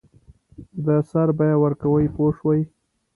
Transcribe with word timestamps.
د 0.85 0.87
سر 1.09 1.29
بیه 1.37 1.55
ورکوي 1.63 2.07
پوه 2.15 2.31
شوې!. 2.37 2.59